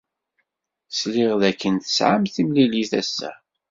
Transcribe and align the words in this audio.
Sliɣ 0.91 1.31
dakken 1.41 1.75
tesɛam 1.77 2.23
timlilit 2.33 2.91
ass-a. 3.01 3.31